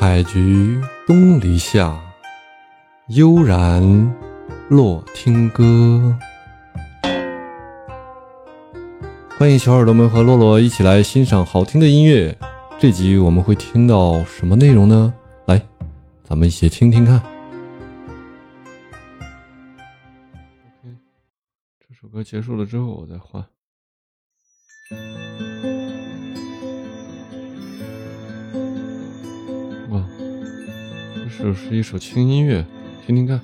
[0.00, 2.00] 采菊东篱下，
[3.08, 3.82] 悠然
[4.68, 6.16] 落听歌。
[9.36, 12.38] 欢迎小耳朵们和洛洛一起来欣赏好听的音乐。
[12.78, 15.12] 这集我们会听到什么内容呢？
[15.46, 15.60] 来，
[16.22, 17.16] 咱们一起听听看。
[20.80, 20.96] OK，
[21.80, 23.44] 这首歌结束了之后，我再换。
[31.40, 32.66] 这是一首轻音乐，
[33.06, 33.40] 听听看，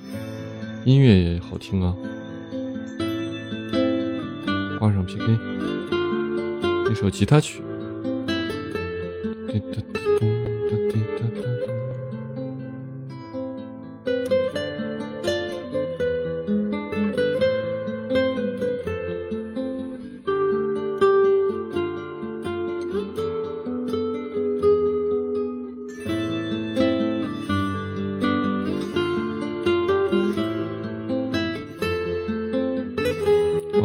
[0.83, 1.95] 音乐也好听啊。
[4.77, 5.23] 挂上 PK，
[6.91, 7.61] 一首吉他曲。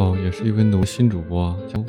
[0.01, 1.55] 哦，也是一位农新主播啊。
[1.69, 1.85] 突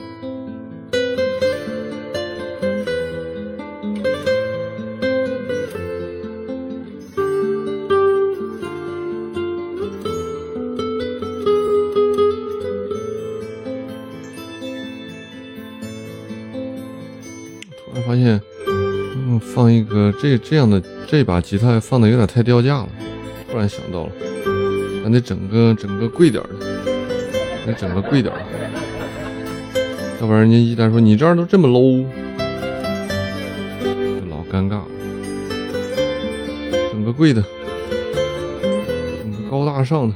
[17.93, 18.41] 然发现，
[19.15, 22.89] 嗯，放一个这这样的这把吉他放的有点太掉价了。
[23.49, 24.11] 突然想到了，
[25.01, 26.70] 咱得整个整个贵点的，
[27.65, 28.41] 给整个贵点儿，
[30.19, 32.05] 要不然人家一旦说你这样都这么 low，
[34.19, 34.85] 就老尴尬了。
[36.91, 37.43] 整个贵的，
[38.61, 40.15] 整个高大上的。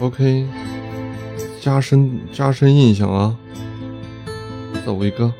[0.00, 0.46] OK，
[1.60, 3.36] 加深加深印象啊，
[4.84, 5.32] 走一个。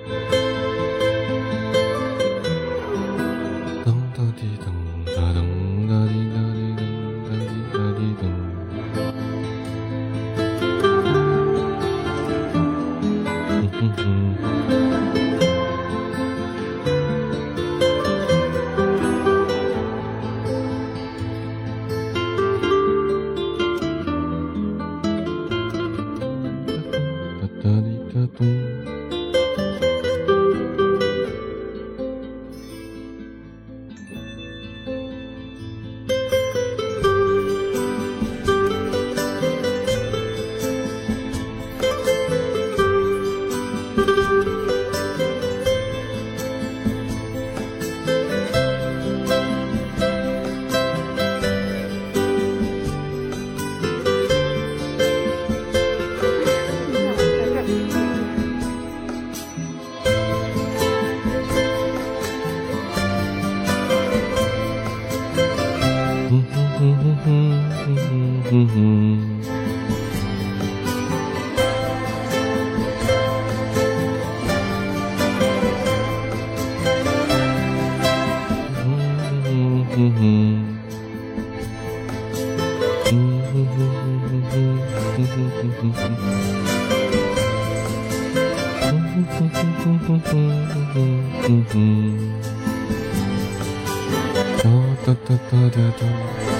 [95.04, 96.51] 哒哒哒哒哒。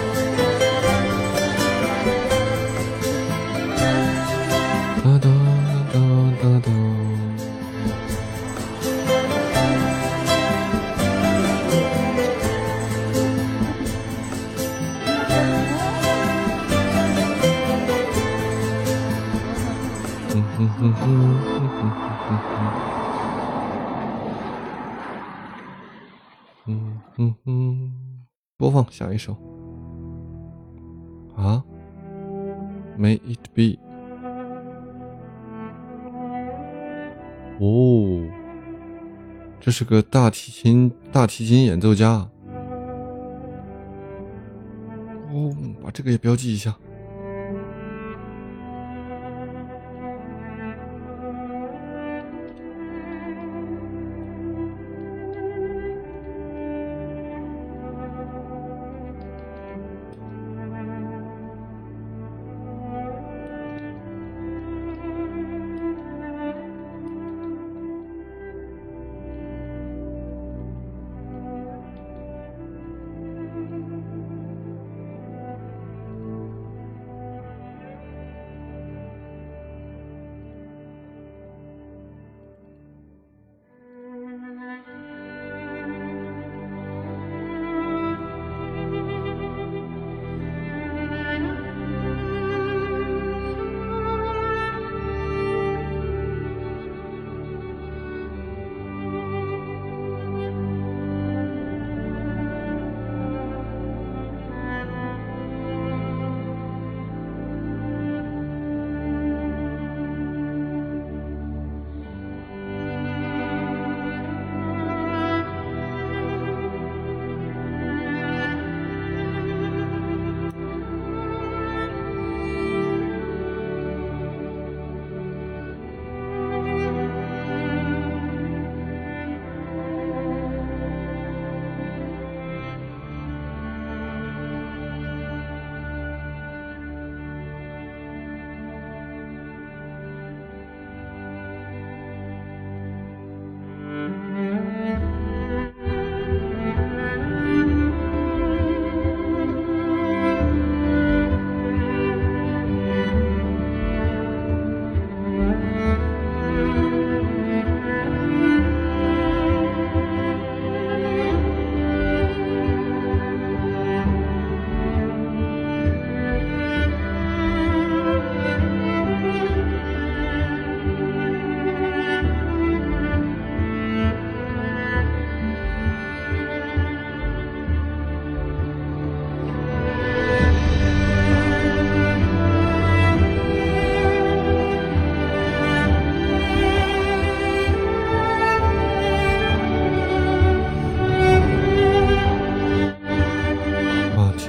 [20.62, 21.90] 嗯哼哼哼哼哼
[22.28, 22.38] 哼
[27.18, 27.36] 哼。
[27.44, 27.92] 嗯，
[28.56, 29.32] 播放下一首。
[31.34, 31.64] 啊
[32.96, 33.76] ，May it be。
[37.58, 38.22] 哦，
[39.58, 42.28] 这是个大提琴大提琴演奏家。
[45.32, 46.72] 哦，把这个也标记一下。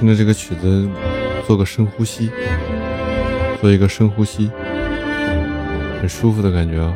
[0.04, 0.86] 听着这个曲子，
[1.46, 2.30] 做个深呼吸，
[3.58, 4.50] 做一个深呼吸，
[5.98, 6.94] 很舒服的感觉啊。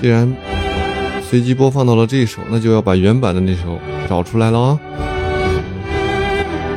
[0.00, 0.28] 既然
[1.22, 3.78] 随机播放到了这一首，那就要把原版的那首
[4.08, 4.80] 找出来了啊。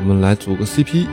[0.01, 1.07] 我们来组个 CP。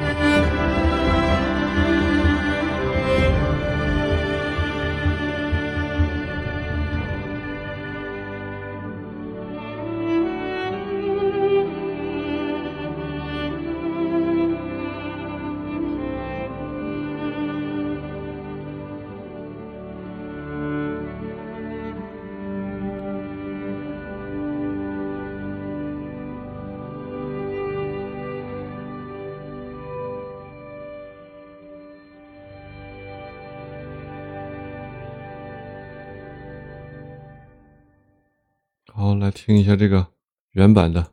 [39.22, 40.04] 来听一下这个
[40.50, 41.12] 原版的。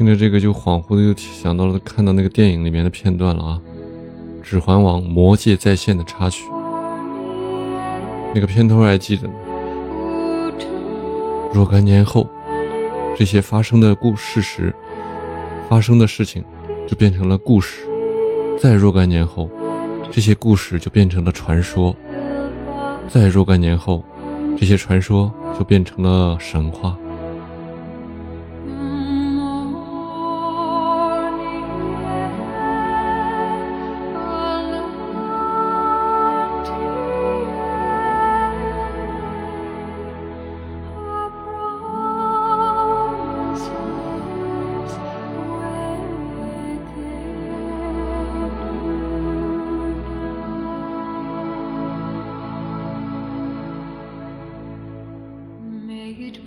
[0.00, 3.60] 听着这个，就恍惚的又想到了看到那个电影里面的片段了啊，
[4.42, 6.42] 《指环王：魔界再现》的插曲，
[8.34, 9.34] 那个片头还记得呢。
[11.52, 12.26] 若干年后，
[13.14, 14.74] 这些发生的故事实，
[15.68, 16.42] 发生的事情
[16.88, 17.82] 就变成了故事；
[18.58, 19.50] 再若干年后，
[20.10, 21.94] 这些故事就变成了传说；
[23.06, 24.02] 再若干年后，
[24.58, 26.96] 这些传说就变成了神话。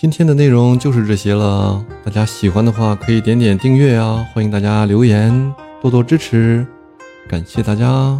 [0.00, 6.66] 今天的内容就是这些了，大家喜欢的话可以点点订阅啊，欢迎大家留言，多多支持，
[7.28, 8.18] 感谢大家。